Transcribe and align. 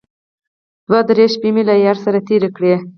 دوه 0.87 0.99
درې 1.09 1.25
شپې 1.33 1.49
مې 1.53 1.63
له 1.69 1.75
ياره 1.85 2.01
سره 2.05 2.19
تېرې 2.27 2.49
کړې. 2.55 2.73